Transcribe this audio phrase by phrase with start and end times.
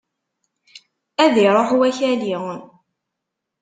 [1.23, 2.35] Ad iruḥ wakali!